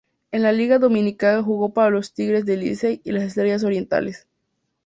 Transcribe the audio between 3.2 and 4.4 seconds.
Estrellas Orientales.